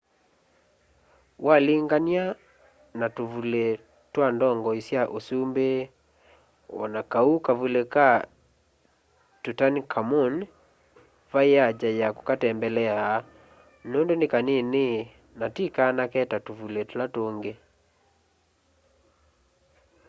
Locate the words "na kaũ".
6.93-7.33